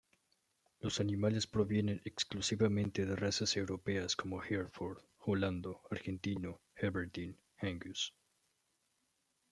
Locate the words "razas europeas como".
3.15-4.43